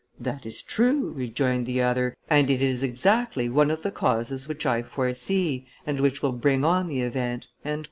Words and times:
"That 0.19 0.47
is 0.47 0.63
true," 0.63 1.11
rejoined 1.11 1.67
the 1.67 1.83
other, 1.83 2.15
"and 2.27 2.49
it 2.49 2.63
is 2.63 2.81
exactly 2.81 3.47
one 3.49 3.69
of 3.69 3.83
the 3.83 3.91
causes 3.91 4.47
which 4.47 4.65
I 4.65 4.81
foresee, 4.81 5.67
and 5.85 5.99
which 5.99 6.23
will 6.23 6.31
bring 6.31 6.65
on 6.65 6.87
the 6.87 7.01
event." 7.01 7.49